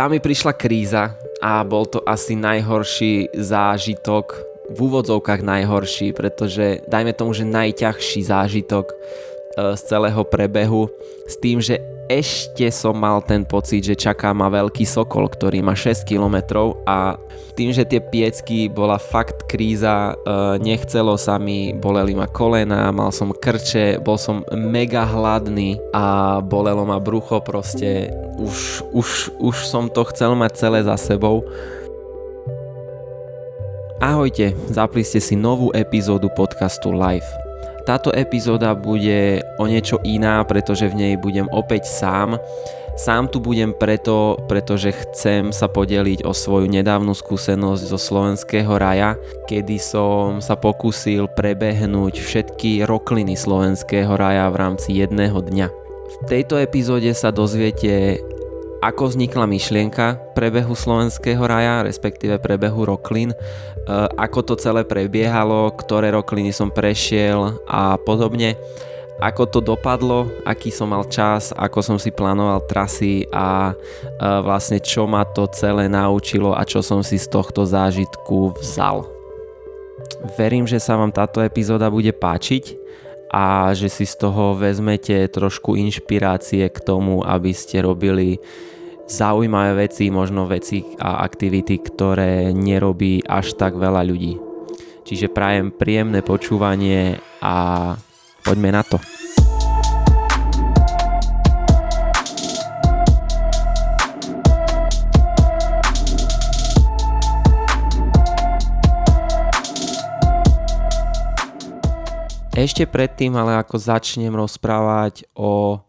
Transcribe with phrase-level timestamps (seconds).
[0.00, 1.12] Tam mi prišla kríza
[1.44, 4.32] a bol to asi najhorší zážitok,
[4.72, 8.94] v úvodzovkách najhorší, pretože dajme tomu, že najťažší zážitok e,
[9.76, 10.88] z celého prebehu
[11.28, 15.78] s tým, že ešte som mal ten pocit, že čaká ma veľký sokol, ktorý má
[15.78, 17.14] 6 km a
[17.54, 23.14] tým, že tie piecky bola fakt kríza, e, nechcelo sa mi, boleli ma kolena, mal
[23.14, 28.10] som krče, bol som mega hladný a bolelo ma brucho proste,
[28.42, 29.08] už, už,
[29.38, 31.46] už som to chcel mať celé za sebou.
[34.02, 37.49] Ahojte, zapli ste si novú epizódu podcastu Live.
[37.88, 42.36] Táto epizóda bude o niečo iná, pretože v nej budem opäť sám.
[43.00, 49.16] Sám tu budem preto, pretože chcem sa podeliť o svoju nedávnu skúsenosť zo slovenského raja,
[49.48, 55.68] kedy som sa pokúsil prebehnúť všetky rokliny slovenského raja v rámci jedného dňa.
[56.10, 58.20] V tejto epizóde sa dozviete
[58.80, 63.36] ako vznikla myšlienka prebehu slovenského raja, respektíve prebehu Roklin, e,
[64.16, 68.56] ako to celé prebiehalo, ktoré rokliny som prešiel a podobne,
[69.20, 73.28] ako to dopadlo, aký som mal čas, ako som si plánoval trasy?
[73.28, 73.74] A e,
[74.40, 79.04] vlastne čo ma to celé naučilo a čo som si z tohto zážitku vzal.
[80.40, 82.80] Verím, že sa vám táto epizóda bude páčiť
[83.28, 88.40] a že si z toho vezmete trošku inšpirácie k tomu, aby ste robili
[89.10, 94.38] zaujímavé veci, možno veci a aktivity, ktoré nerobí až tak veľa ľudí.
[95.02, 97.98] Čiže prajem príjemné počúvanie a
[98.46, 99.02] poďme na to.
[112.54, 115.80] Ešte predtým, ale ako začnem rozprávať o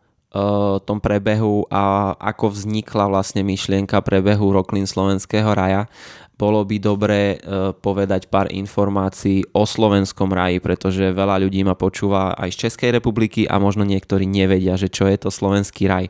[0.87, 5.91] tom prebehu a ako vznikla vlastne myšlienka prebehu Roklin Slovenského raja,
[6.39, 12.33] bolo by dobré uh, povedať pár informácií o slovenskom raji, pretože veľa ľudí ma počúva
[12.33, 16.09] aj z Českej republiky a možno niektorí nevedia, že čo je to slovenský raj.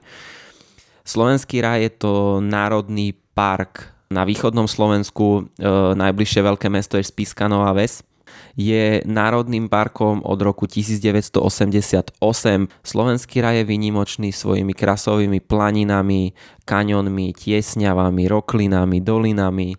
[1.03, 7.51] Slovenský raj je to národný park na východnom Slovensku, uh, najbližšie veľké mesto je Spiska
[7.51, 7.99] Nová Ves
[8.55, 12.17] je národným parkom od roku 1988.
[12.81, 16.33] Slovenský raj je výnimočný svojimi krasovými planinami,
[16.65, 19.69] kaňonmi, tiesňavami, roklinami, dolinami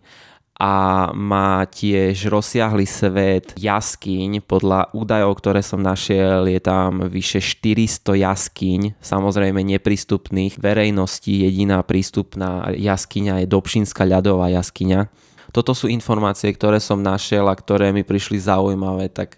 [0.62, 4.46] a má tiež rozsiahly svet jaskyň.
[4.46, 11.34] Podľa údajov, ktoré som našiel, je tam vyše 400 jaskyň, samozrejme neprístupných verejnosti.
[11.34, 15.10] Jediná prístupná jaskyňa je Dobšinská ľadová jaskyňa
[15.52, 19.36] toto sú informácie, ktoré som našiel a ktoré mi prišli zaujímavé, tak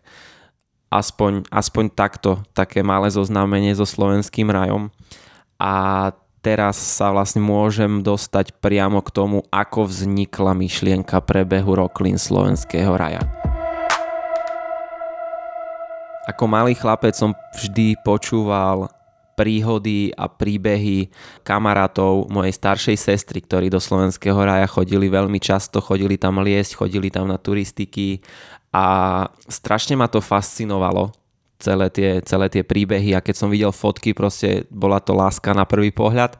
[0.87, 4.95] aspoň, aspoň takto, také malé zoznámenie so slovenským rajom.
[5.59, 12.95] A teraz sa vlastne môžem dostať priamo k tomu, ako vznikla myšlienka prebehu Roklin slovenského
[12.95, 13.27] raja.
[16.31, 18.89] Ako malý chlapec som vždy počúval
[19.35, 21.11] príhody a príbehy
[21.43, 27.11] kamarátov mojej staršej sestry, ktorí do Slovenského raja chodili veľmi často, chodili tam liesť, chodili
[27.11, 28.23] tam na turistiky
[28.75, 28.87] a
[29.47, 31.15] strašne ma to fascinovalo,
[31.63, 35.63] celé tie, celé tie príbehy a keď som videl fotky, proste bola to láska na
[35.63, 36.39] prvý pohľad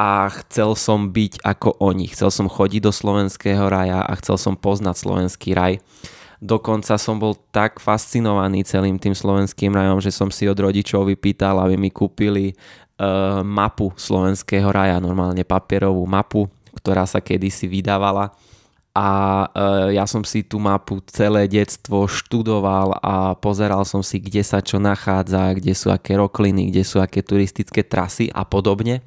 [0.00, 2.08] a chcel som byť ako oni.
[2.08, 5.84] Chcel som chodiť do Slovenského raja a chcel som poznať Slovenský raj.
[6.40, 11.60] Dokonca som bol tak fascinovaný celým tým slovenským rajom, že som si od rodičov vypýtal,
[11.60, 16.48] aby mi kúpili uh, mapu slovenského raja, normálne papierovú mapu,
[16.80, 18.32] ktorá sa kedysi vydávala
[18.90, 19.08] a
[19.46, 24.58] uh, ja som si tú mapu celé detstvo študoval a pozeral som si, kde sa
[24.58, 28.98] čo nachádza, kde sú aké rokliny, kde sú aké turistické trasy a podobne.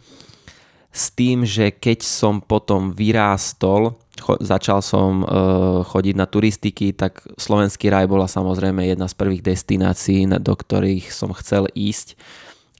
[0.93, 7.25] S tým, že keď som potom vyrástol, cho, začal som uh, chodiť na turistiky, tak
[7.37, 12.19] Slovenský raj bola samozrejme jedna z prvých destinácií, do ktorých som chcel ísť.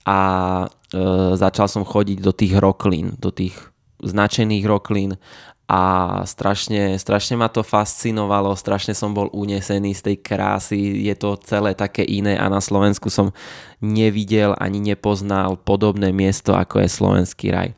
[0.04, 0.20] A
[0.68, 3.56] uh, začal som chodiť do tých roklín, do tých
[4.04, 5.16] značených roklín.
[5.64, 11.40] A strašne, strašne ma to fascinovalo, strašne som bol unesený z tej krásy, je to
[11.40, 13.32] celé také iné a na Slovensku som
[13.80, 17.72] nevidel ani nepoznal podobné miesto ako je Slovenský raj.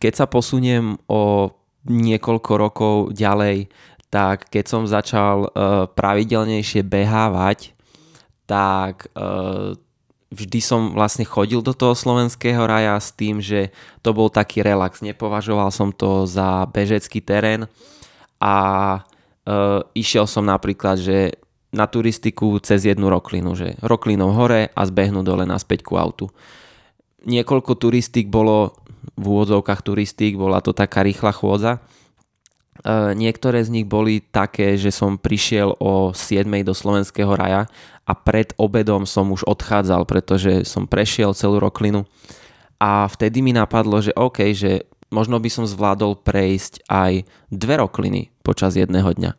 [0.00, 1.52] Keď sa posuniem o
[1.86, 3.70] niekoľko rokov ďalej,
[4.10, 5.50] tak keď som začal uh,
[5.90, 7.74] pravidelnejšie behávať,
[8.46, 9.74] tak uh,
[10.30, 15.02] vždy som vlastne chodil do toho slovenského raja s tým, že to bol taký relax.
[15.02, 17.66] Nepovažoval som to za bežecký terén
[18.38, 18.56] a
[19.02, 21.34] uh, išiel som napríklad, že
[21.74, 26.30] na turistiku cez jednu roklinu, že roklinou hore a zbehnú dole naspäť ku autu
[27.26, 28.72] niekoľko turistík bolo
[29.14, 31.78] v úvodzovkách turistík, bola to taká rýchla chôdza.
[31.78, 31.80] E,
[33.14, 37.70] niektoré z nich boli také, že som prišiel o 7 do Slovenského raja
[38.06, 42.06] a pred obedom som už odchádzal, pretože som prešiel celú roklinu.
[42.76, 48.34] A vtedy mi napadlo, že OK, že možno by som zvládol prejsť aj dve rokliny
[48.44, 49.32] počas jedného dňa.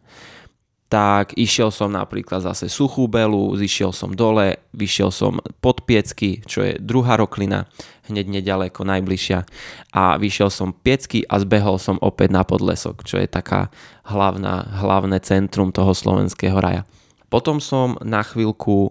[0.87, 6.63] Tak išiel som napríklad zase suchú belu, zišiel som dole, vyšiel som pod Piecky, čo
[6.63, 7.67] je druhá roklina,
[8.09, 9.45] hneď nedaleko, najbližšia.
[9.93, 13.69] A vyšiel som Piecky a zbehol som opäť na Podlesok, čo je taká
[14.07, 16.83] hlavná, hlavné centrum toho slovenského raja.
[17.27, 18.89] Potom som na chvíľku e,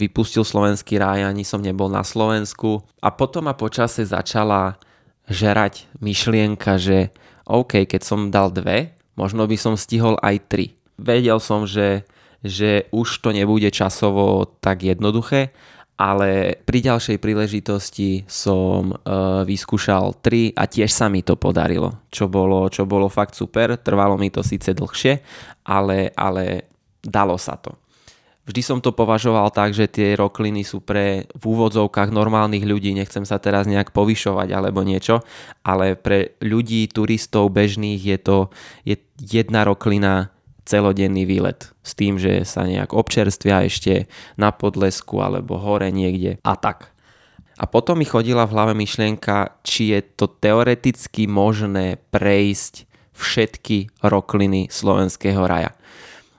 [0.00, 2.80] vypustil slovenský raj, ani som nebol na Slovensku.
[3.04, 4.80] A potom ma počase začala
[5.28, 7.12] žerať myšlienka, že
[7.44, 10.66] OK, keď som dal dve, možno by som stihol aj tri.
[10.96, 12.08] Vedel som, že,
[12.40, 15.52] že už to nebude časovo tak jednoduché,
[16.00, 22.24] ale pri ďalšej príležitosti som uh, vyskúšal 3 a tiež sa mi to podarilo, čo
[22.24, 25.20] bolo, čo bolo fakt super, trvalo mi to síce dlhšie,
[25.68, 26.72] ale, ale
[27.04, 27.76] dalo sa to.
[28.48, 33.28] Vždy som to považoval tak, že tie rokliny sú pre v úvodzovkách normálnych ľudí, nechcem
[33.28, 35.20] sa teraz nejak povyšovať alebo niečo,
[35.60, 38.48] ale pre ľudí, turistov, bežných je to
[38.88, 40.32] je jedna roklina
[40.70, 44.06] celodenný výlet s tým, že sa nejak občerstvia ešte
[44.38, 46.94] na podlesku alebo hore niekde a tak.
[47.60, 54.72] A potom mi chodila v hlave myšlienka, či je to teoreticky možné prejsť všetky rokliny
[54.72, 55.76] slovenského raja.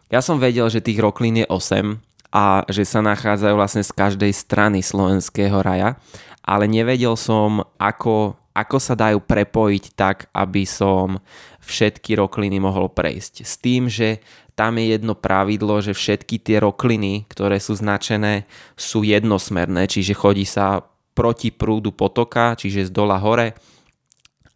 [0.09, 2.01] Ja som vedel, že tých roklín je 8
[2.33, 6.01] a že sa nachádzajú vlastne z každej strany slovenského raja,
[6.41, 11.19] ale nevedel som, ako, ako sa dajú prepojiť tak, aby som
[11.63, 13.33] všetky rokliny mohol prejsť.
[13.47, 14.19] S tým, že
[14.55, 18.45] tam je jedno pravidlo, že všetky tie rokliny, ktoré sú značené,
[18.75, 20.83] sú jednosmerné, čiže chodí sa
[21.15, 23.55] proti prúdu potoka, čiže z dola hore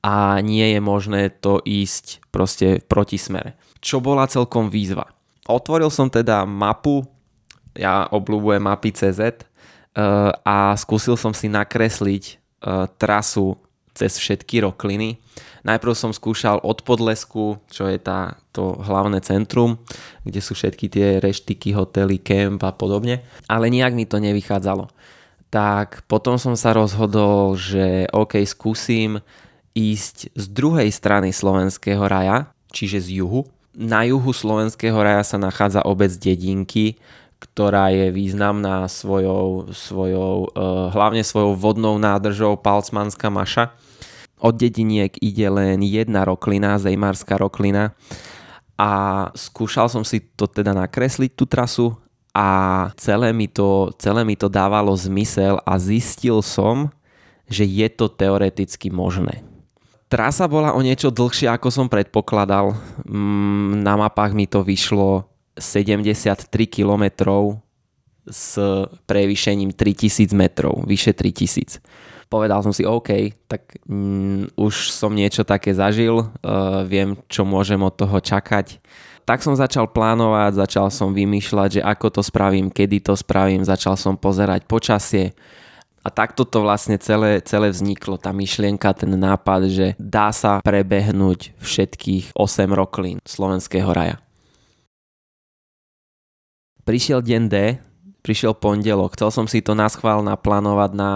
[0.05, 3.57] a nie je možné to ísť proste v protismere.
[3.81, 5.09] Čo bola celkom výzva.
[5.49, 7.01] Otvoril som teda mapu,
[7.73, 9.35] ja obľúbujem mapy CZ eh,
[10.45, 12.37] a skúsil som si nakresliť eh,
[13.01, 13.57] trasu
[13.95, 15.17] cez všetky rokliny.
[15.65, 19.81] Najprv som skúšal od Podlesku, čo je tá, to hlavné centrum,
[20.21, 24.91] kde sú všetky tie reštiky, hotely, kemp a podobne, ale nejak mi to nevychádzalo.
[25.49, 29.23] Tak potom som sa rozhodol, že OK, skúsim
[29.73, 33.47] ísť z druhej strany slovenského raja, čiže z juhu.
[33.75, 36.99] Na juhu slovenského raja sa nachádza obec Dedinky,
[37.45, 43.69] ktorá je významná svojou, svojou uh, hlavne svojou vodnou nádržou Palcmanská maša.
[44.41, 47.93] Od dediniek ide len jedna roklina, zejmarská roklina
[48.75, 48.91] a
[49.37, 51.95] skúšal som si to teda nakresliť tú trasu
[52.35, 52.47] a
[52.99, 56.91] celé mi to, celé mi to dávalo zmysel a zistil som,
[57.47, 59.45] že je to teoreticky možné.
[60.11, 62.75] Trasa bola o niečo dlhšia, ako som predpokladal.
[63.07, 65.25] Mm, na mapách mi to vyšlo
[65.57, 67.03] 73 km
[68.25, 68.57] s
[69.05, 71.79] prevýšením 3000 metrov, vyše 3000.
[72.25, 77.77] Povedal som si, OK, tak mm, už som niečo také zažil, uh, viem, čo môžem
[77.85, 78.81] od toho čakať.
[79.25, 83.93] Tak som začal plánovať, začal som vymýšľať, že ako to spravím, kedy to spravím, začal
[83.97, 85.37] som pozerať počasie,
[86.05, 91.57] a takto to vlastne celé, celé vzniklo, tá myšlienka, ten nápad, že dá sa prebehnúť
[91.57, 94.21] všetkých 8 roklín slovenského raja.
[96.85, 97.55] Prišiel deň D,
[98.21, 99.17] prišiel pondelok.
[99.17, 101.11] Chcel som si to na schvál naplánovať na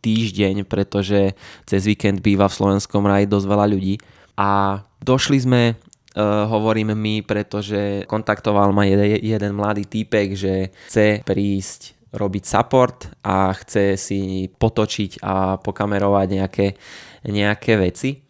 [0.00, 1.36] týždeň, pretože
[1.68, 4.00] cez víkend býva v slovenskom raji dosť veľa ľudí.
[4.40, 11.20] A došli sme, uh, hovorím my, pretože kontaktoval ma jeden, jeden mladý týpek, že chce
[11.28, 16.66] prísť robiť support a chce si potočiť a pokamerovať nejaké,
[17.28, 18.25] nejaké veci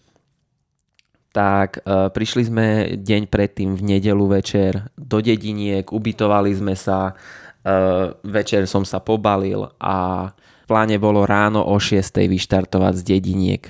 [1.36, 2.66] tak e, prišli sme
[2.96, 7.12] deň predtým v nedelu večer do dediniek, ubytovali sme sa,
[7.60, 13.62] e, večer som sa pobalil a v pláne bolo ráno o 6 vyštartovať z dediniek.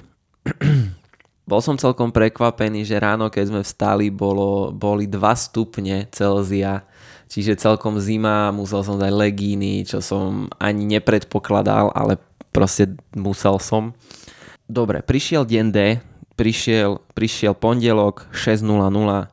[1.50, 6.86] Bol som celkom prekvapený, že ráno, keď sme vstali, bolo, boli 2 stupne Celzia,
[7.26, 12.18] čiže celkom zima, musel som dať legíny, čo som ani nepredpokladal, ale
[12.50, 13.94] proste musel som.
[14.66, 15.78] Dobre, prišiel deň D,
[16.36, 19.24] prišiel, prišiel pondelok 6.00, uh,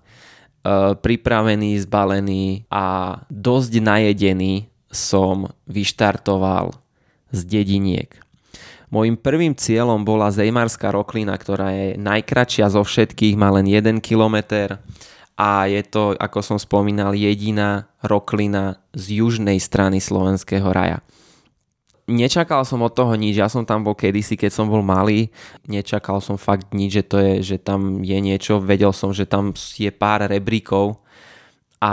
[0.98, 6.72] pripravený, zbalený a dosť najedený som vyštartoval
[7.34, 8.10] z dediniek.
[8.94, 14.38] Mojím prvým cieľom bola Zejmarská roklina, ktorá je najkračšia zo všetkých, má len 1 km
[15.34, 21.02] a je to, ako som spomínal, jediná roklina z južnej strany slovenského raja.
[22.08, 25.32] Nečakal som od toho nič, ja som tam bol kedysi, keď som bol malý,
[25.68, 29.56] nečakal som fakt nič, že to je, že tam je niečo, vedel som, že tam
[29.56, 31.00] je pár rebríkov.
[31.84, 31.92] A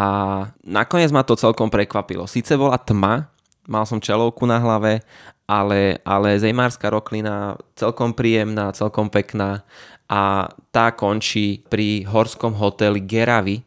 [0.62, 2.26] nakoniec ma to celkom prekvapilo.
[2.30, 3.26] Sice bola tma,
[3.66, 5.02] mal som čelovku na hlave,
[5.50, 9.66] ale, ale zejmárska roklina celkom príjemná, celkom pekná.
[10.06, 13.62] A tá končí pri horskom hoteli Geravy.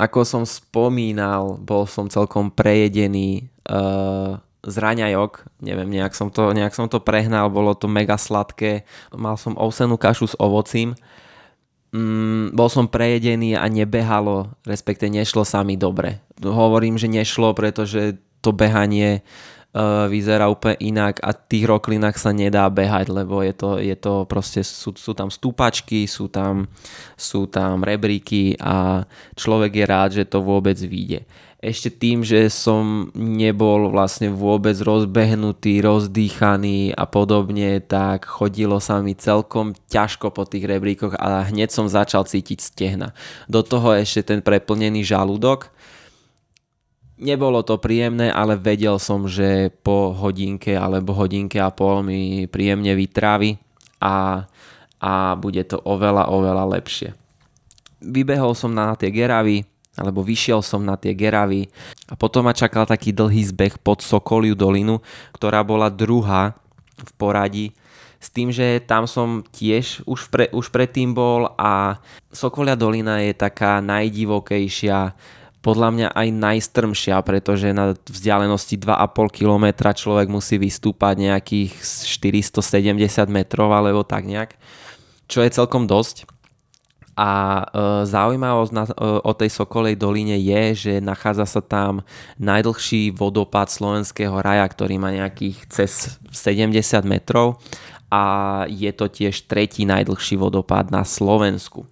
[0.00, 6.70] Ako som spomínal, bol som celkom prejedený uh, z raňajok, neviem, nejak som, to, nejak
[6.70, 10.94] som to prehnal, bolo to mega sladké, mal som ovsenú kašu s ovocím,
[11.90, 16.22] mm, bol som prejedený a nebehalo, respektive nešlo sa mi dobre.
[16.38, 19.22] Hovorím, že nešlo, pretože to behanie
[19.74, 23.96] uh, vyzerá úplne inak a v tých roklinách sa nedá behať, lebo je to, je
[23.98, 26.70] to proste, sú, sú tam stúpačky, sú tam,
[27.18, 31.26] sú tam rebríky a človek je rád, že to vôbec vyjde
[31.62, 39.14] ešte tým, že som nebol vlastne vôbec rozbehnutý, rozdýchaný a podobne, tak chodilo sa mi
[39.14, 43.14] celkom ťažko po tých rebríkoch a hneď som začal cítiť stehna.
[43.46, 45.70] Do toho ešte ten preplnený žalúdok.
[47.22, 52.90] Nebolo to príjemné, ale vedel som, že po hodinke alebo hodinke a pol mi príjemne
[52.98, 53.54] vytrávi
[54.02, 54.50] a,
[54.98, 57.14] a bude to oveľa, oveľa lepšie.
[58.02, 59.62] Vybehol som na tie geravy,
[59.96, 61.68] alebo vyšiel som na tie geravy
[62.08, 65.04] a potom ma čakal taký dlhý zbeh pod Sokoliu dolinu,
[65.36, 66.56] ktorá bola druhá
[66.96, 67.66] v poradí.
[68.22, 71.98] S tým, že tam som tiež už, pre, už predtým bol a
[72.30, 75.10] Sokolia dolina je taká najdivokejšia,
[75.62, 82.98] podľa mňa aj najstrmšia, pretože na vzdialenosti 2,5 km človek musí vystúpať nejakých 470
[83.30, 84.58] metrov alebo tak nejak,
[85.30, 86.31] čo je celkom dosť
[87.12, 87.64] a e,
[88.08, 92.00] zaujímavosť na, e, o tej Sokolej doline je, že nachádza sa tam
[92.40, 96.72] najdlhší vodopád slovenského raja, ktorý má nejakých cez 70
[97.04, 97.60] metrov
[98.08, 98.22] a
[98.68, 101.84] je to tiež tretí najdlhší vodopád na Slovensku.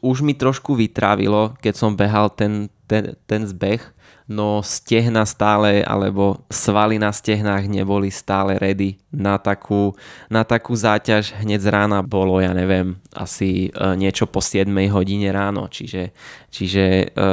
[0.00, 3.84] Už mi trošku vytrávilo, keď som behal ten, ten, ten zbeh,
[4.28, 9.92] no stehna stále, alebo svaly na stehnách neboli stále ready na takú,
[10.28, 11.36] na takú záťaž.
[11.44, 16.16] Hneď z rána bolo, ja neviem, asi e, niečo po 7 hodine ráno, čiže,
[16.48, 17.26] čiže e,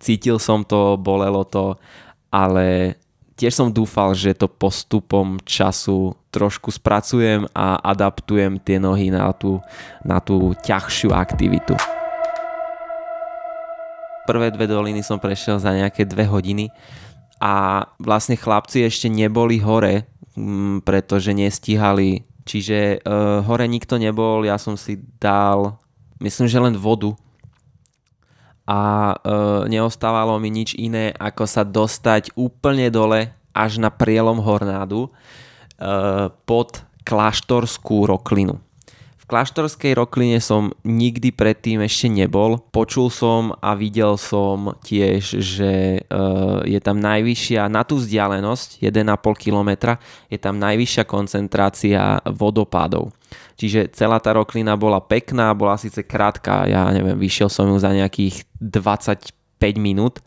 [0.00, 1.76] cítil som to, bolelo to,
[2.32, 2.96] ale
[3.36, 9.60] tiež som dúfal, že to postupom času trošku spracujem a adaptujem tie nohy na tú,
[10.04, 11.99] na tú ťažšiu aktivitu
[14.30, 16.70] prvé dve doliny som prešiel za nejaké dve hodiny
[17.42, 20.06] a vlastne chlapci ešte neboli hore,
[20.38, 22.22] mm, pretože nestíhali.
[22.46, 25.82] Čiže uh, hore nikto nebol, ja som si dal,
[26.22, 27.18] myslím, že len vodu
[28.70, 35.10] a uh, neostávalo mi nič iné, ako sa dostať úplne dole až na prielom Hornádu
[35.10, 38.62] uh, pod kláštorskú roklinu
[39.30, 42.58] kláštorskej rokline som nikdy predtým ešte nebol.
[42.74, 46.18] Počul som a videl som tiež, že e,
[46.66, 48.90] je tam najvyššia, na tú vzdialenosť 1,5
[49.38, 49.94] km,
[50.26, 53.14] je tam najvyššia koncentrácia vodopádov.
[53.54, 57.94] Čiže celá tá roklina bola pekná, bola síce krátka, ja neviem, vyšiel som ju za
[57.94, 59.30] nejakých 25
[59.78, 60.18] minút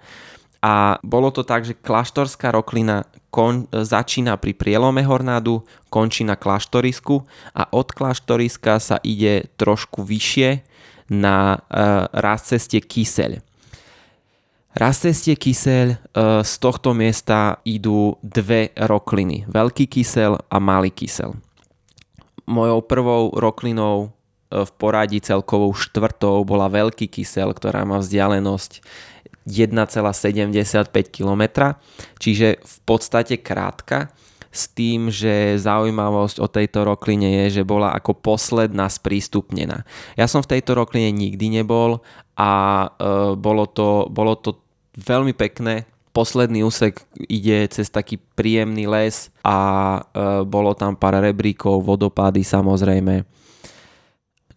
[0.63, 7.27] a bolo to tak, že kláštorská roklina kon, začína pri prielome Hornádu, končí na kláštorisku
[7.51, 10.63] a od kláštoriska sa ide trošku vyššie
[11.11, 13.43] na uh, raz ceste Kyseľ.
[14.73, 15.97] Ceste Kyseľ uh,
[16.47, 19.43] z tohto miesta idú dve rokliny.
[19.51, 21.35] Veľký kysel a malý kysel.
[22.47, 28.79] Mojou prvou roklinou uh, v poradí celkovou štvrtou bola Veľký kysel, ktorá má vzdialenosť
[29.43, 31.75] 1,75 km,
[32.19, 34.11] čiže v podstate krátka
[34.53, 39.81] s tým, že zaujímavosť o tejto rokline je, že bola ako posledná sprístupnená.
[40.13, 42.05] Ja som v tejto rokline nikdy nebol
[42.37, 42.51] a
[42.85, 42.87] e,
[43.33, 44.61] bolo, to, bolo to
[44.93, 45.89] veľmi pekné.
[46.13, 49.57] Posledný úsek ide cez taký príjemný les a
[49.97, 49.99] e,
[50.45, 53.25] bolo tam pár rebríkov, vodopády samozrejme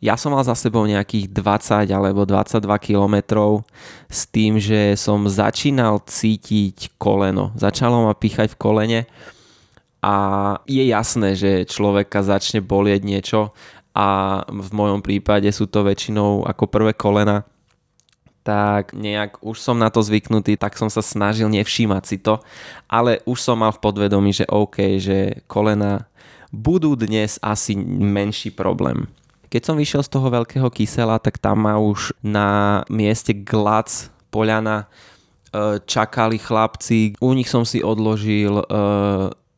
[0.01, 3.65] ja som mal za sebou nejakých 20 alebo 22 kilometrov
[4.13, 7.57] s tým, že som začínal cítiť koleno.
[7.57, 9.01] Začalo ma píchať v kolene
[10.05, 10.15] a
[10.69, 13.41] je jasné, že človeka začne bolieť niečo
[13.97, 17.49] a v mojom prípade sú to väčšinou ako prvé kolena
[18.47, 22.39] tak nejak už som na to zvyknutý, tak som sa snažil nevšímať si to,
[22.87, 26.07] ale už som mal v podvedomí, že OK, že kolena
[26.55, 29.11] budú dnes asi menší problém.
[29.57, 34.85] Keď som vyšiel z toho veľkého kysela, tak tam ma už na mieste Glac, Poľana,
[34.85, 37.17] e, čakali chlapci.
[37.25, 38.65] U nich som si odložil e,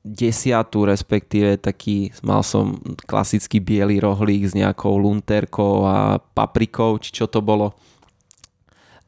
[0.07, 2.79] desiatu, respektíve taký, mal som
[3.11, 7.75] klasický biely rohlík s nejakou lunterkou a paprikou, či čo to bolo.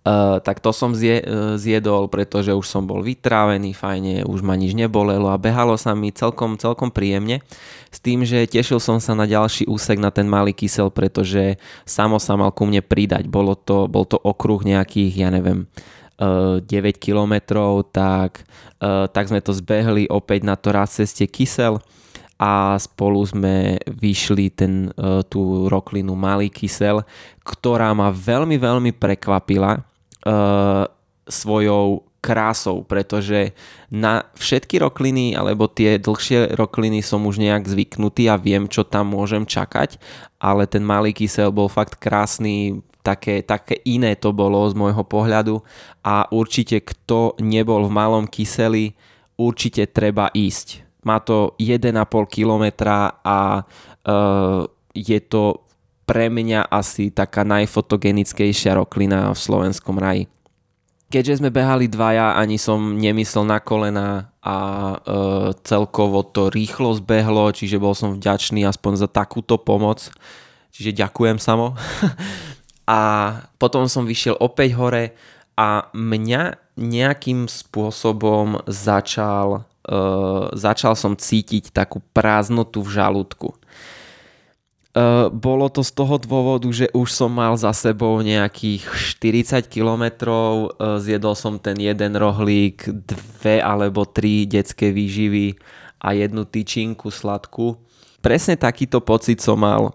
[0.01, 4.57] Uh, tak to som zje, uh, zjedol, pretože už som bol vytrávený, fajne, už ma
[4.57, 7.45] nič nebolelo a behalo sa mi celkom, celkom príjemne.
[7.93, 12.17] S tým, že tešil som sa na ďalší úsek na ten malý kysel, pretože samo
[12.17, 13.29] sa mal ku mne pridať.
[13.29, 15.69] Bolo to, bol to okruh nejakých, ja neviem,
[16.21, 16.65] 9
[17.01, 18.45] kilometrov, tak,
[18.85, 21.81] tak sme to zbehli opäť na to raz ceste kysel
[22.37, 24.93] a spolu sme vyšli ten,
[25.33, 27.05] tú roklinu Malý kysel,
[27.41, 29.90] ktorá ma veľmi, veľmi prekvapila
[30.27, 30.85] uh,
[31.29, 33.57] svojou krásou, pretože
[33.89, 39.17] na všetky rokliny alebo tie dlhšie rokliny som už nejak zvyknutý a viem, čo tam
[39.17, 39.97] môžem čakať,
[40.37, 45.65] ale ten malý kysel bol fakt krásny, také, také iné to bolo z môjho pohľadu
[46.05, 48.93] a určite kto nebol v malom kyseli,
[49.41, 50.85] určite treba ísť.
[51.09, 51.97] Má to 1,5
[52.29, 55.65] kilometra a uh, je to
[56.11, 60.27] pre mňa asi taká najfotogenickejšia roklina v slovenskom raji.
[61.07, 64.97] Keďže sme behali dvaja, ani som nemyslel na kolena a e,
[65.63, 70.11] celkovo to rýchlo zbehlo, čiže bol som vďačný aspoň za takúto pomoc.
[70.75, 71.75] Čiže ďakujem samo.
[72.91, 73.01] A
[73.63, 75.15] potom som vyšiel opäť hore
[75.55, 83.60] a mňa nejakým spôsobom začal, uh, začal som cítiť takú prázdnotu v žalúdku.
[84.91, 88.91] Uh, bolo to z toho dôvodu, že už som mal za sebou nejakých
[89.23, 95.55] 40 kilometrov, uh, zjedol som ten jeden rohlík, dve alebo tri detské výživy
[96.03, 97.79] a jednu tyčinku sladkú.
[98.19, 99.95] Presne takýto pocit som mal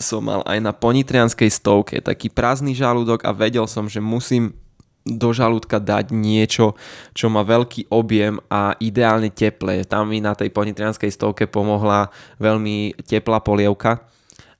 [0.00, 4.56] som mal aj na ponitrianskej stovke taký prázdny žalúdok a vedel som, že musím
[5.04, 6.76] do žalúdka dať niečo,
[7.16, 9.82] čo má veľký objem a ideálne teplé.
[9.88, 14.04] Tam mi na tej ponitrianskej stovke pomohla veľmi teplá polievka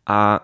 [0.08, 0.40] a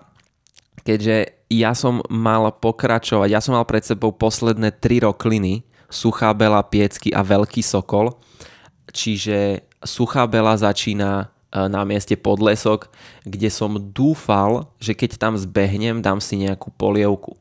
[0.85, 6.61] keďže ja som mal pokračovať, ja som mal pred sebou posledné tri rokliny, Suchá Bela,
[6.67, 8.11] Piecky a Veľký Sokol,
[8.91, 12.93] čiže Suchá Bela začína E, na mieste podlesok,
[13.25, 17.39] kde som dúfal, že keď tam zbehnem, dám si nejakú polievku.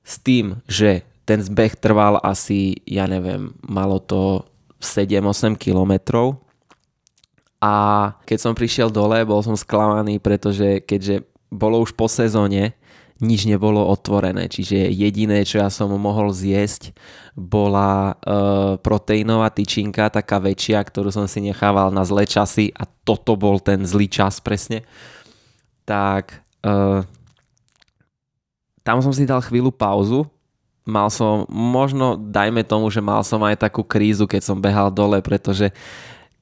[0.00, 4.44] S tým, že ten zbeh trval asi, ja neviem, malo to
[4.80, 6.40] 7-8 kilometrov.
[7.64, 7.72] A
[8.28, 12.76] keď som prišiel dole, bol som sklamaný, pretože keďže bolo už po sezóne,
[13.24, 16.92] nič nebolo otvorené, čiže jediné, čo ja som mohol zjesť,
[17.32, 22.74] bola uh, proteínová tyčinka, taká väčšia, ktorú som si nechával na zlé časy.
[22.74, 24.82] A toto bol ten zlý čas presne.
[25.86, 27.06] Tak uh,
[28.82, 30.26] tam som si dal chvíľu pauzu,
[30.84, 35.20] mal som, možno dajme tomu, že mal som aj takú krízu, keď som behal dole,
[35.24, 35.72] pretože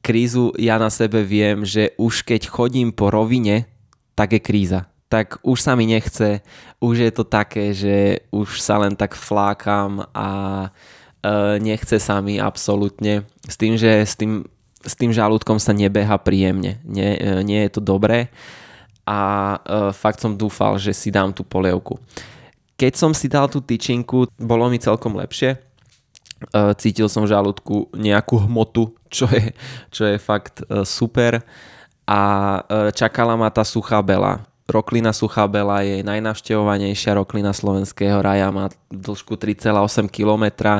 [0.02, 3.70] krízu ja na sebe viem, že už keď chodím po rovine,
[4.18, 6.40] tak je kríza tak už sa mi nechce,
[6.80, 10.28] už je to také, že už sa len tak flákam a
[11.20, 13.28] e, nechce sa mi absolútne.
[13.44, 14.48] S tým, že s tým,
[14.80, 16.80] s tým žalúdkom sa nebeha príjemne.
[16.88, 18.32] Nie, e, nie je to dobré
[19.04, 19.56] a e,
[19.92, 22.00] fakt som dúfal, že si dám tú polievku.
[22.76, 25.54] Keď som si dal tú tyčinku, bolo mi celkom lepšie.
[25.54, 25.58] E,
[26.76, 29.54] cítil som v žalúdku nejakú hmotu, čo je,
[29.94, 31.44] čo je fakt e, super
[32.02, 38.54] a e, čakala ma tá suchá bela Roklina Suchá Bela je najnavštevovanejšia roklina slovenského raja,
[38.54, 40.78] má dĺžku 3,8 km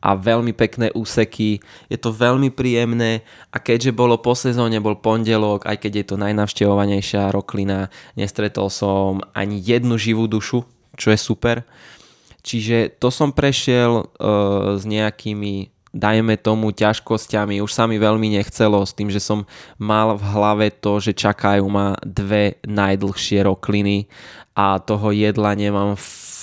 [0.00, 1.58] a veľmi pekné úseky.
[1.90, 6.16] Je to veľmi príjemné a keďže bolo po sezóne, bol pondelok, aj keď je to
[6.16, 10.62] najnavštevovanejšia roklina, nestretol som ani jednu živú dušu,
[10.94, 11.62] čo je super.
[12.44, 18.82] Čiže to som prešiel uh, s nejakými dajme tomu ťažkosťami, už sa mi veľmi nechcelo
[18.82, 19.46] s tým, že som
[19.78, 24.10] mal v hlave to, že čakajú ma dve najdlhšie rokliny
[24.58, 25.94] a toho jedla nemám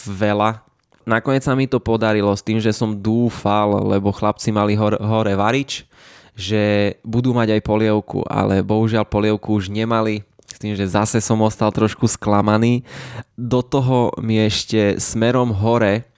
[0.08, 0.64] veľa.
[1.04, 5.36] Nakoniec sa mi to podarilo s tým, že som dúfal, lebo chlapci mali hore, hore
[5.36, 5.84] varič,
[6.32, 10.24] že budú mať aj polievku, ale bohužiaľ polievku už nemali,
[10.62, 12.86] tým, že zase som ostal trošku sklamaný.
[13.34, 16.12] Do toho mi ešte smerom hore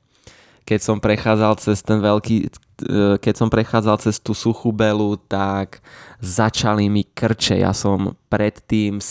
[0.64, 2.50] keď som prechádzal cez ten veľký, e,
[3.20, 5.84] keď som prechádzal cez tú suchú belu, tak
[6.24, 7.60] začali mi krče.
[7.60, 9.04] Ja som predtým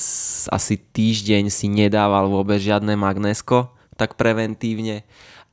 [0.48, 3.68] asi týždeň si nedával vôbec žiadne magnesko,
[4.00, 5.04] tak preventívne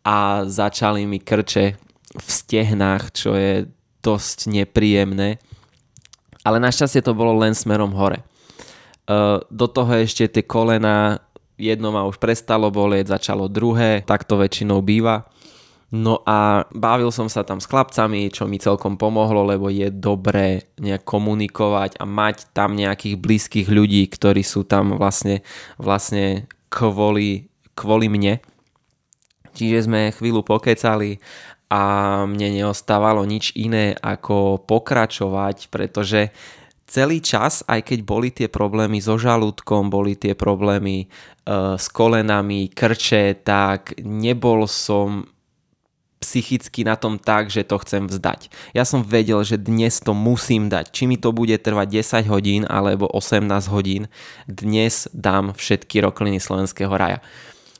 [0.08, 1.76] a začali mi krče
[2.15, 3.68] v stehnách, čo je
[4.00, 5.38] dosť nepríjemné.
[6.48, 8.24] Ale našťastie to bolo len smerom hore.
[9.10, 11.26] E, do toho ešte tie kolena,
[11.58, 15.26] jedno ma už prestalo bolieť, začalo druhé, tak to väčšinou býva
[15.89, 20.69] No a bavil som sa tam s chlapcami, čo mi celkom pomohlo, lebo je dobré
[20.78, 25.41] nejak komunikovať a mať tam nejakých blízkych ľudí, ktorí sú tam vlastne,
[25.82, 28.38] vlastne kvôli, kvôli mne.
[29.58, 31.17] Čiže sme chvíľu pokecali
[31.74, 31.82] a
[32.30, 36.30] mne neostávalo nič iné ako pokračovať, pretože
[36.89, 41.08] celý čas, aj keď boli tie problémy so žalúdkom, boli tie problémy e,
[41.78, 45.30] s kolenami, krče, tak nebol som
[46.19, 48.52] psychicky na tom tak, že to chcem vzdať.
[48.75, 50.91] Ja som vedel, že dnes to musím dať.
[50.91, 54.12] Či mi to bude trvať 10 hodín alebo 18 hodín,
[54.43, 57.23] dnes dám všetky rokliny Slovenského raja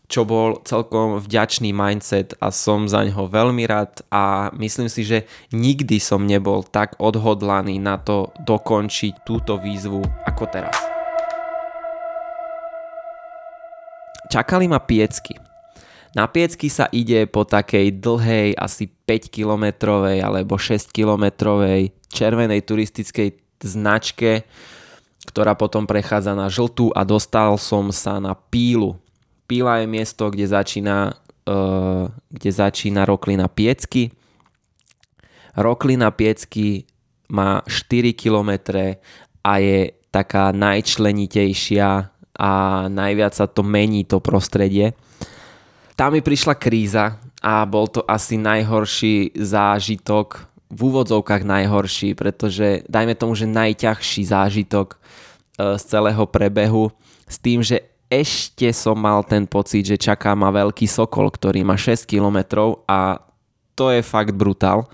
[0.10, 5.30] čo bol celkom vďačný mindset a som za ňo veľmi rád a myslím si, že
[5.54, 10.74] nikdy som nebol tak odhodlaný na to dokončiť túto výzvu ako teraz.
[14.34, 15.38] Čakali ma piecky.
[16.17, 23.38] Na piecky sa ide po takej dlhej, asi 5 kilometrovej alebo 6 kilometrovej červenej turistickej
[23.62, 24.50] značke,
[25.30, 28.98] ktorá potom prechádza na žltú a dostal som sa na pílu.
[29.50, 31.18] Píla je miesto, kde začína,
[31.50, 34.14] uh, kde začína roklina Piecky.
[35.58, 36.86] Roklina Piecky
[37.34, 38.78] má 4 km
[39.42, 41.90] a je taká najčlenitejšia
[42.40, 42.52] a
[42.86, 44.94] najviac sa to mení to prostredie
[46.00, 53.20] tam mi prišla kríza a bol to asi najhorší zážitok, v úvodzovkách najhorší, pretože dajme
[53.20, 54.98] tomu, že najťažší zážitok e,
[55.76, 56.94] z celého prebehu
[57.28, 61.78] s tým, že ešte som mal ten pocit, že čaká ma veľký sokol, ktorý má
[61.78, 63.22] 6 km a
[63.78, 64.89] to je fakt brutál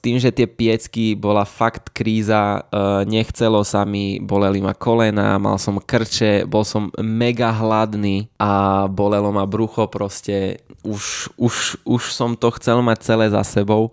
[0.00, 5.60] tým, že tie piecky bola fakt kríza, e, nechcelo sa mi, boleli ma kolena, mal
[5.60, 12.32] som krče, bol som mega hladný a bolelo ma brucho proste, už, už, už som
[12.32, 13.92] to chcel mať celé za sebou.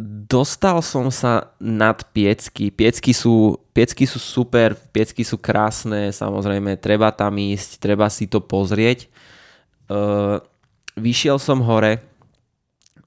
[0.00, 2.74] Dostal som sa nad piecky.
[2.74, 8.42] Piecky sú, piecky sú super, piecky sú krásne, samozrejme, treba tam ísť, treba si to
[8.42, 9.06] pozrieť.
[9.86, 10.42] Uh,
[10.98, 12.02] vyšiel som hore,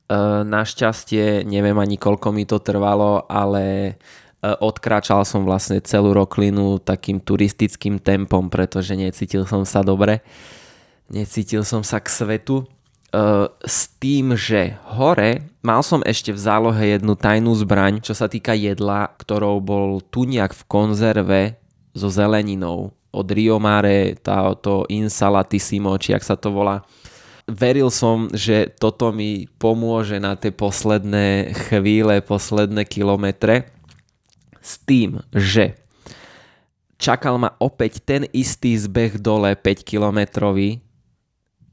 [0.08, 6.80] Eh, našťastie, neviem ani koľko mi to trvalo, ale eh, odkráčal som vlastne celú roklinu
[6.80, 10.24] takým turistickým tempom, pretože necítil som sa dobre.
[11.12, 12.64] Necítil som sa k svetu.
[13.64, 18.52] S tým, že hore mal som ešte v zálohe jednu tajnú zbraň, čo sa týka
[18.52, 21.42] jedla, ktorou bol tuniak v konzerve
[21.96, 24.20] so zeleninou od Rio Mare,
[24.62, 26.84] to Insalatissimo, či ak sa to volá.
[27.48, 33.72] Veril som, že toto mi pomôže na tie posledné chvíle, posledné kilometre.
[34.60, 35.80] S tým, že
[37.00, 40.84] čakal ma opäť ten istý zbeh dole 5 kilometrový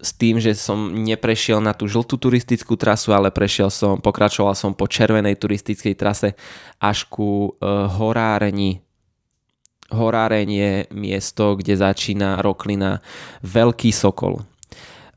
[0.04, 4.76] s tým, že som neprešiel na tú žltú turistickú trasu, ale prešiel som, pokračoval som
[4.76, 6.36] po červenej turistickej trase
[6.76, 8.84] až ku uh, Horárni.
[9.88, 13.00] Horáreň je miesto, kde začína roklina
[13.40, 14.44] Veľký Sokol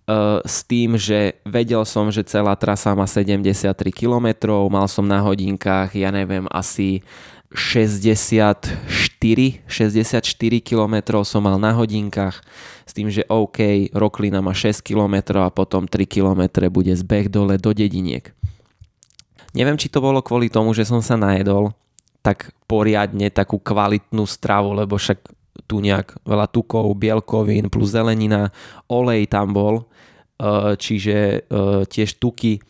[0.08, 4.28] uh, s tým, že vedel som, že celá trasa má 73 km,
[4.71, 7.04] mal som na hodinkách, ja neviem, asi
[7.52, 10.21] 64, 64
[10.62, 12.39] km som mal na hodinkách
[12.86, 17.58] s tým, že OK, Roklina má 6 km a potom 3 km bude zbeh dole
[17.58, 18.30] do dediniek.
[19.58, 21.73] Neviem, či to bolo kvôli tomu, že som sa najedol
[22.21, 25.19] tak poriadne takú kvalitnú stravu, lebo však
[25.65, 28.51] tu nejak veľa tukov, bielkovín plus zelenina,
[28.91, 29.88] olej tam bol,
[30.38, 32.62] Eh, čiže eh, tiež tuky.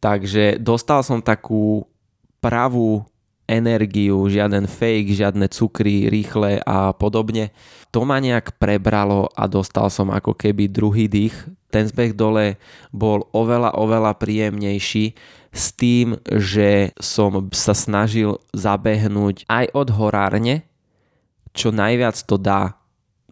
[0.00, 1.84] Takže dostal som takú
[2.40, 3.04] pravú
[3.52, 7.52] energiu, žiaden fake, žiadne cukry, rýchle a podobne.
[7.92, 11.36] To ma nejak prebralo a dostal som ako keby druhý dých.
[11.68, 12.56] Ten zbeh dole
[12.88, 15.12] bol oveľa, oveľa príjemnejší
[15.52, 20.64] s tým, že som sa snažil zabehnúť aj od horárne,
[21.52, 22.80] čo najviac to dá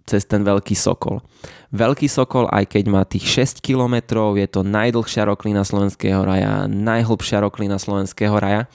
[0.04, 1.22] cez ten Veľký Sokol.
[1.70, 4.02] Veľký Sokol, aj keď má tých 6 km,
[4.34, 8.66] je to najdlhšia roklina Slovenského raja, najhlbšia roklina Slovenského raja.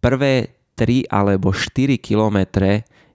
[0.00, 2.38] Prvé 3 alebo 4 km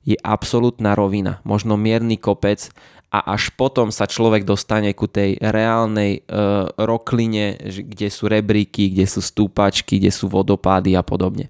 [0.04, 2.72] je absolútna rovina, možno mierny kopec
[3.10, 6.39] a až potom sa človek dostane ku tej reálnej e,
[6.78, 11.50] rokline, kde sú rebríky, kde sú stúpačky, kde sú vodopády a podobne.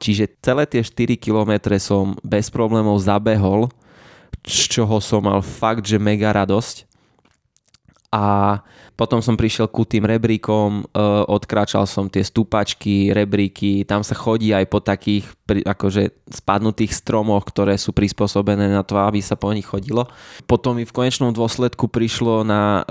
[0.00, 3.68] Čiže celé tie 4 km som bez problémov zabehol
[4.48, 6.87] z čoho som mal fakt, že mega radosť.
[8.08, 8.56] A
[8.96, 10.82] potom som prišiel ku tým rebríkom, e,
[11.28, 17.76] odkráčal som tie stupačky, rebríky, tam sa chodí aj po takých akože spadnutých stromoch, ktoré
[17.76, 20.08] sú prispôsobené na to, aby sa po nich chodilo.
[20.48, 22.82] Potom mi v konečnom dôsledku prišlo na e,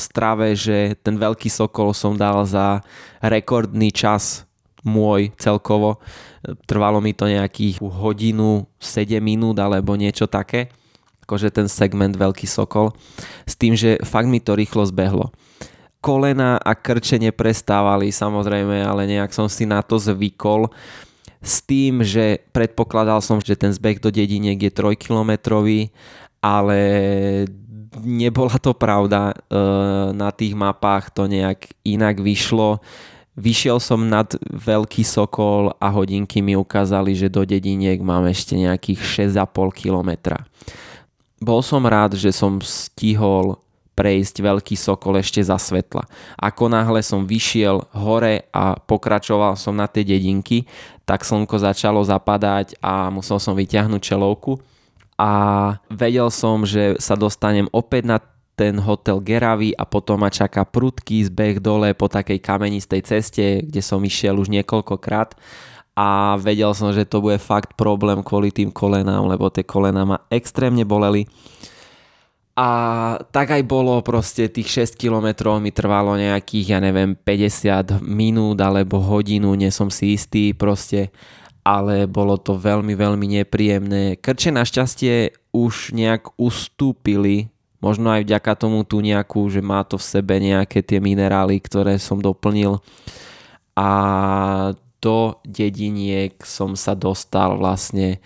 [0.00, 2.80] strave, že ten veľký sokol som dal za
[3.20, 4.48] rekordný čas
[4.80, 6.00] môj celkovo.
[6.64, 10.72] Trvalo mi to nejakých hodinu, 7 minút alebo niečo také
[11.32, 12.92] akože ten segment Veľký Sokol,
[13.48, 15.32] s tým, že fakt mi to rýchlo zbehlo.
[16.04, 20.68] Kolena a krče neprestávali samozrejme, ale nejak som si na to zvykol
[21.40, 25.88] s tým, že predpokladal som, že ten zbeh do dediniek je trojkilometrový,
[26.44, 26.78] ale
[28.04, 29.32] nebola to pravda.
[29.32, 29.36] E,
[30.14, 32.78] na tých mapách to nejak inak vyšlo.
[33.32, 39.32] Vyšiel som nad Veľký Sokol a hodinky mi ukázali, že do dediniek mám ešte nejakých
[39.32, 40.44] 6,5 kilometra.
[41.42, 43.58] Bol som rád, že som stihol
[43.92, 46.06] prejsť veľký sokol ešte za svetla.
[46.38, 50.64] Ako náhle som vyšiel hore a pokračoval som na tie dedinky,
[51.04, 54.62] tak slnko začalo zapadať a musel som vyťahnuť čelovku
[55.20, 55.30] a
[55.92, 58.18] vedel som, že sa dostanem opäť na
[58.56, 63.80] ten hotel Geravy a potom ma čaká prudký zbeh dole po takej kamenistej ceste, kde
[63.80, 65.36] som išiel už niekoľkokrát
[65.92, 70.24] a vedel som, že to bude fakt problém kvôli tým kolenám, lebo tie kolená ma
[70.32, 71.28] extrémne boleli.
[72.52, 72.68] A
[73.32, 79.00] tak aj bolo, proste tých 6 km mi trvalo nejakých, ja neviem, 50 minút alebo
[79.00, 81.08] hodinu, nie som si istý proste,
[81.64, 84.20] ale bolo to veľmi, veľmi nepríjemné.
[84.20, 87.48] Krče našťastie už nejak ustúpili,
[87.80, 91.96] možno aj vďaka tomu tu nejakú, že má to v sebe nejaké tie minerály, ktoré
[91.96, 92.84] som doplnil
[93.72, 93.88] a
[95.02, 98.22] do dediniek som sa dostal vlastne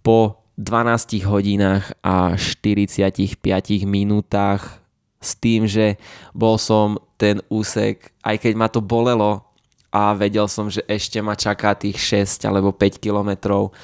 [0.00, 3.36] po 12 hodinách a 45
[3.84, 4.80] minútach
[5.20, 6.00] s tým, že
[6.32, 9.44] bol som ten úsek, aj keď ma to bolelo
[9.92, 13.76] a vedel som, že ešte ma čaká tých 6 alebo 5 kilometrov,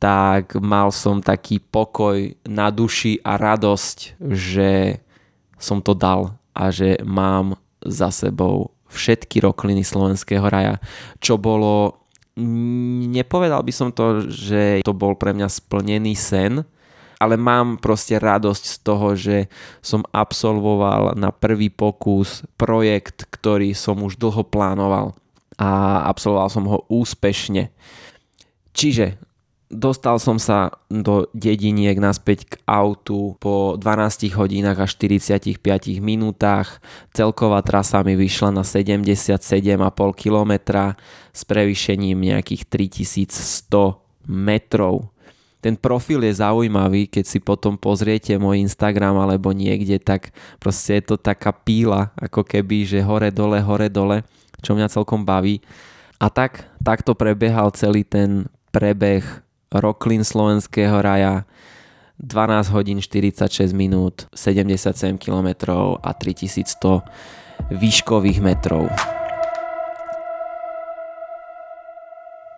[0.00, 5.00] tak mal som taký pokoj na duši a radosť, že
[5.56, 10.78] som to dal a že mám za sebou všetky rokliny slovenského raja,
[11.18, 12.04] čo bolo
[12.34, 16.66] nepovedal by som to, že to bol pre mňa splnený sen,
[17.22, 19.36] ale mám proste radosť z toho, že
[19.78, 25.14] som absolvoval na prvý pokus projekt, ktorý som už dlho plánoval
[25.54, 27.70] a absolvoval som ho úspešne.
[28.74, 29.14] Čiže
[29.74, 35.58] Dostal som sa do dediniek naspäť k autu po 12 hodinách a 45
[35.98, 36.78] minútach.
[37.10, 39.34] Celková trasa mi vyšla na 77,5
[40.14, 40.52] km
[41.34, 43.98] s prevýšením nejakých 3100
[44.30, 45.10] metrov.
[45.58, 50.30] Ten profil je zaujímavý, keď si potom pozriete môj Instagram alebo niekde, tak
[50.62, 54.22] proste je to taká píla, ako keby, že hore dole, hore dole,
[54.62, 55.58] čo mňa celkom baví.
[56.22, 59.43] A tak, takto prebiehal celý ten prebeh
[59.74, 61.42] Rocklin slovenského raja
[62.22, 67.02] 12 hodín 46 minút, 77 km a 3100
[67.74, 68.86] výškových metrov.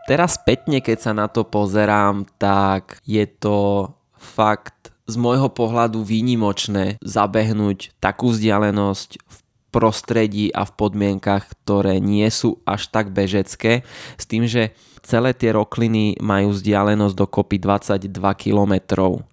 [0.06, 7.02] Teraz spätne, keď sa na to pozerám, tak je to fakt z môjho pohľadu výnimočné
[7.02, 9.36] zabehnúť takú vzdialenosť v
[9.74, 13.82] prostredí a v podmienkach, ktoré nie sú až tak bežecké,
[14.14, 14.72] s tým, že
[15.06, 18.74] celé tie rokliny majú vzdialenosť dokopy 22 km.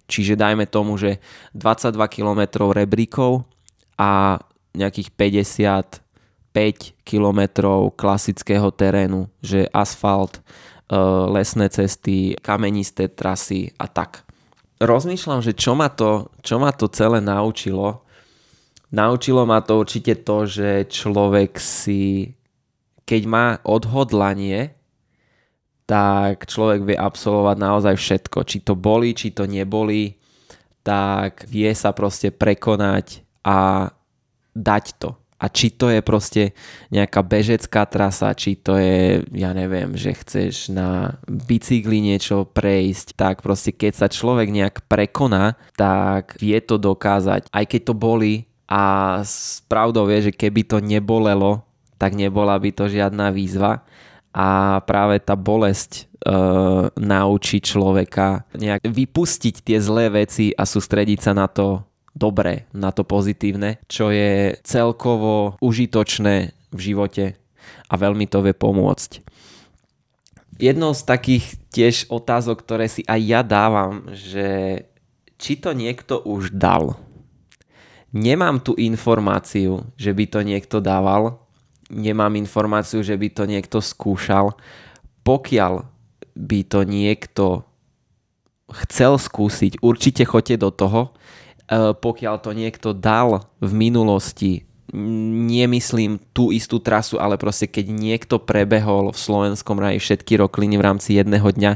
[0.06, 1.18] Čiže dajme tomu, že
[1.58, 3.42] 22 km rebríkov
[3.98, 4.38] a
[4.78, 6.54] nejakých 55
[7.02, 7.40] km
[7.98, 10.42] klasického terénu, že asfalt, e,
[11.34, 14.22] lesné cesty, kamenisté trasy a tak.
[14.78, 18.06] Rozmýšľam, že čo ma to, čo ma to celé naučilo.
[18.94, 22.34] Naučilo ma to určite to, že človek si,
[23.02, 24.74] keď má odhodlanie,
[25.84, 28.38] tak človek vie absolvovať naozaj všetko.
[28.48, 30.16] Či to boli, či to neboli,
[30.84, 33.88] tak vie sa proste prekonať a
[34.56, 35.10] dať to.
[35.44, 36.56] A či to je proste
[36.88, 43.44] nejaká bežecká trasa, či to je, ja neviem, že chceš na bicykli niečo prejsť, tak
[43.44, 47.52] proste keď sa človek nejak prekoná, tak vie to dokázať.
[47.52, 51.60] Aj keď to boli a s pravdou je, že keby to nebolelo,
[52.00, 53.84] tak nebola by to žiadna výzva
[54.34, 56.02] a práve tá bolesť e,
[56.98, 63.06] naučí človeka nejak vypustiť tie zlé veci a sústrediť sa na to dobré, na to
[63.06, 67.38] pozitívne, čo je celkovo užitočné v živote
[67.86, 69.22] a veľmi to vie pomôcť.
[70.58, 74.82] Jednou z takých tiež otázok, ktoré si aj ja dávam, že
[75.38, 76.98] či to niekto už dal.
[78.14, 81.43] Nemám tu informáciu, že by to niekto dával,
[81.92, 84.56] nemám informáciu, že by to niekto skúšal.
[85.24, 85.84] Pokiaľ
[86.34, 87.46] by to niekto
[88.84, 91.00] chcel skúsiť, určite choďte do toho.
[91.68, 98.38] E, pokiaľ to niekto dal v minulosti, nemyslím tú istú trasu, ale proste keď niekto
[98.38, 101.72] prebehol v slovenskom raji všetky rokliny v rámci jedného dňa,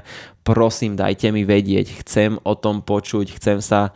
[0.47, 3.91] prosím dajte mi vedieť, chcem o tom počuť, chcem sa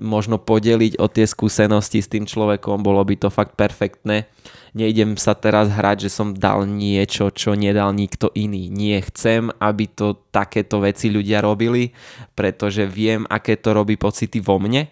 [0.00, 4.30] možno podeliť o tie skúsenosti s tým človekom, bolo by to fakt perfektné.
[4.72, 8.72] Nejdem sa teraz hrať, že som dal niečo, čo nedal nikto iný.
[8.72, 11.92] Nie, chcem, aby to takéto veci ľudia robili,
[12.32, 14.88] pretože viem, aké to robí pocity vo mne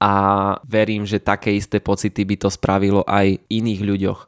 [0.00, 0.12] a
[0.64, 4.20] verím, že také isté pocity by to spravilo aj iných ľuďoch,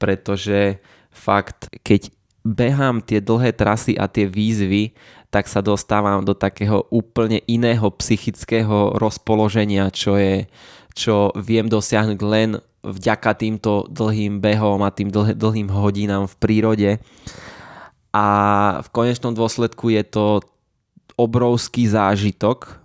[0.00, 0.80] pretože
[1.12, 2.08] fakt, keď
[2.48, 4.96] behám tie dlhé trasy a tie výzvy,
[5.28, 10.48] tak sa dostávam do takého úplne iného psychického rozpoloženia, čo je,
[10.96, 16.90] čo viem dosiahnuť len vďaka týmto dlhým behom a tým dlh- dlhým hodinám v prírode.
[18.16, 18.26] A
[18.80, 20.40] v konečnom dôsledku je to
[21.20, 22.80] obrovský zážitok,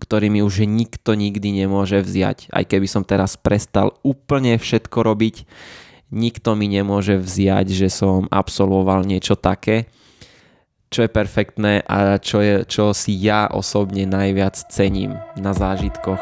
[0.00, 2.48] ktorý mi už nikto nikdy nemôže vziať.
[2.50, 5.44] Aj keby som teraz prestal úplne všetko robiť,
[6.10, 9.92] nikto mi nemôže vziať, že som absolvoval niečo také
[10.92, 16.20] čo je perfektné a čo, je, čo si ja osobne najviac cením na zážitkoch.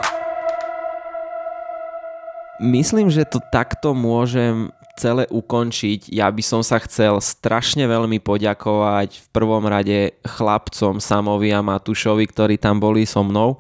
[2.63, 6.13] Myslím, že to takto môžem celé ukončiť.
[6.13, 12.25] Ja by som sa chcel strašne veľmi poďakovať v prvom rade chlapcom Samovi a Matušovi,
[12.29, 13.57] ktorí tam boli so mnou,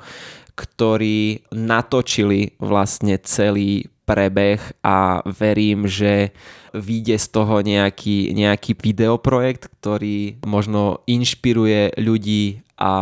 [0.52, 6.34] ktorí natočili vlastne celý prebeh a verím, že
[6.74, 12.92] vyjde z toho nejaký, nejaký videoprojekt, ktorý možno inšpiruje ľudí a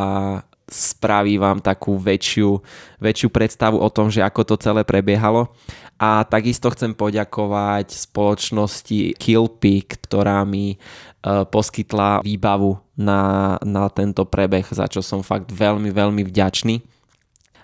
[0.69, 2.61] spraví vám takú väčšiu,
[3.01, 5.49] väčšiu predstavu o tom, že ako to celé prebiehalo.
[5.99, 10.77] A takisto chcem poďakovať spoločnosti Killpick, ktorá mi e,
[11.27, 16.79] poskytla výbavu na, na tento prebeh, za čo som fakt veľmi, veľmi vďačný.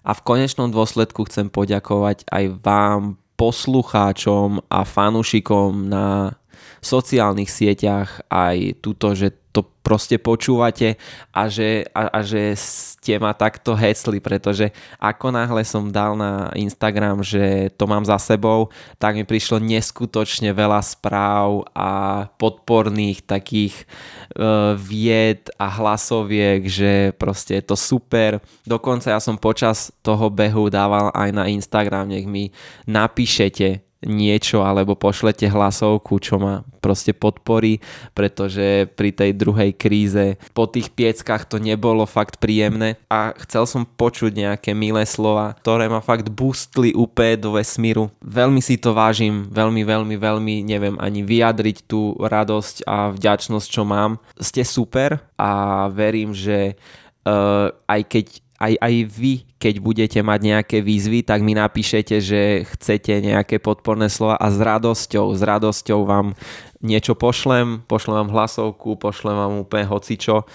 [0.05, 6.39] A v konečnom dôsledku chcem poďakovať aj vám, poslucháčom a fanúšikom na
[6.85, 10.99] sociálnych sieťach aj túto, že to proste počúvate
[11.31, 16.51] a že, a, a že ste ma takto hecli, pretože ako náhle som dal na
[16.59, 23.87] Instagram, že to mám za sebou, tak mi prišlo neskutočne veľa správ a podporných takých
[24.35, 28.43] uh, vied a hlasoviek, že proste je to super.
[28.67, 32.51] Dokonca ja som počas toho behu dával aj na Instagram, nech mi
[32.91, 37.81] napíšete, niečo alebo pošlete hlasovku, čo ma proste podporí,
[38.13, 43.89] pretože pri tej druhej kríze po tých pieckach to nebolo fakt príjemné a chcel som
[43.89, 48.13] počuť nejaké milé slova, ktoré ma fakt boostli úplne do vesmíru.
[48.21, 53.83] Veľmi si to vážim, veľmi, veľmi, veľmi neviem ani vyjadriť tú radosť a vďačnosť, čo
[53.89, 54.21] mám.
[54.37, 56.77] Ste super a verím, že
[57.25, 62.65] uh, aj keď aj, aj vy, keď budete mať nejaké výzvy, tak mi napíšete, že
[62.65, 66.33] chcete nejaké podporné slova a s radosťou, s radosťou vám
[66.81, 70.49] niečo pošlem, pošlem vám hlasovku, pošlem vám úplne hocičo,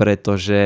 [0.00, 0.56] pretože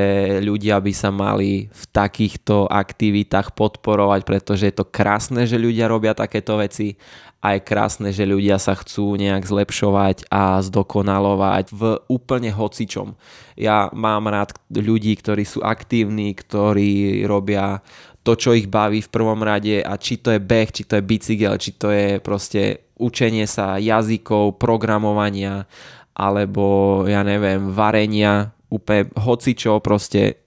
[0.46, 6.14] ľudia by sa mali v takýchto aktivitách podporovať, pretože je to krásne, že ľudia robia
[6.14, 6.94] takéto veci.
[7.42, 13.18] A je krásne, že ľudia sa chcú nejak zlepšovať a zdokonalovať v úplne hocičom.
[13.58, 17.82] Ja mám rád ľudí, ktorí sú aktívni, ktorí robia
[18.22, 19.82] to, čo ich baví v prvom rade.
[19.82, 23.82] A či to je beh, či to je bicykel, či to je proste učenie sa
[23.82, 25.66] jazykov, programovania
[26.14, 30.42] alebo ja neviem, varenia, úplne hocičo, proste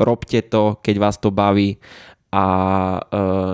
[0.00, 1.78] robte to, keď vás to baví
[2.30, 2.46] a
[2.96, 3.00] e,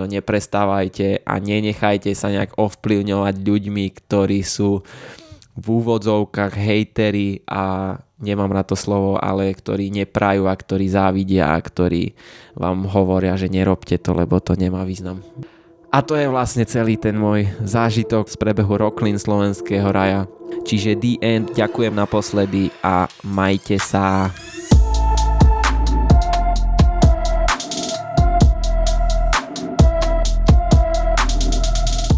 [0.09, 4.81] neprestávajte a nenechajte sa nejak ovplyvňovať ľuďmi, ktorí sú
[5.57, 11.57] v úvodzovkách hejteri a nemám na to slovo, ale ktorí neprajú a ktorí závidia a
[11.57, 12.13] ktorí
[12.53, 15.25] vám hovoria, že nerobte to, lebo to nemá význam.
[15.87, 20.27] A to je vlastne celý ten môj zážitok z prebehu Rocklin slovenského raja.
[20.67, 24.27] Čiže The End, ďakujem naposledy a majte sa.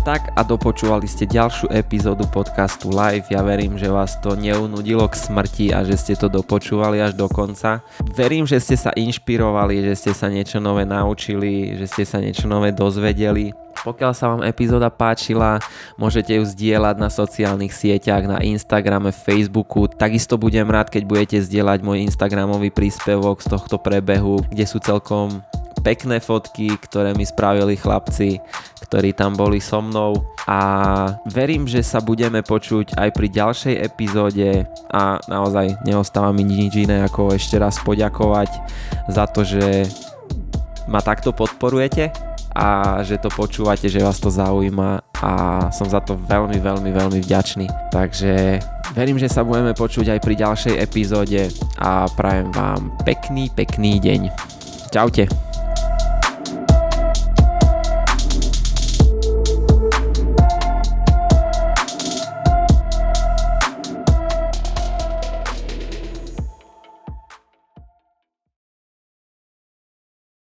[0.10, 3.30] Tak a dopočúvali ste ďalšiu epizódu podcastu Live.
[3.30, 7.30] Ja verím, že vás to neunudilo k smrti a že ste to dopočúvali až do
[7.30, 7.86] konca.
[8.18, 12.50] Verím, že ste sa inšpirovali, že ste sa niečo nové naučili, že ste sa niečo
[12.50, 13.54] nové dozvedeli.
[13.84, 15.64] Pokiaľ sa vám epizóda páčila,
[15.96, 19.88] môžete ju zdieľať na sociálnych sieťach, na Instagrame, Facebooku.
[19.88, 25.40] Takisto budem rád, keď budete zdieľať môj Instagramový príspevok z tohto prebehu, kde sú celkom
[25.80, 28.44] pekné fotky, ktoré mi spravili chlapci,
[28.84, 30.28] ktorí tam boli so mnou.
[30.44, 30.60] A
[31.24, 34.68] verím, že sa budeme počuť aj pri ďalšej epizóde.
[34.92, 38.52] A naozaj neostáva mi nič iné ako ešte raz poďakovať
[39.08, 39.88] za to, že
[40.92, 42.29] ma takto podporujete
[42.60, 45.32] a že to počúvate, že vás to zaujíma a
[45.72, 47.72] som za to veľmi, veľmi, veľmi vďačný.
[47.96, 48.60] Takže
[48.92, 51.48] verím, že sa budeme počuť aj pri ďalšej epizóde
[51.80, 54.22] a prajem vám pekný, pekný deň.
[54.92, 55.49] Čaute.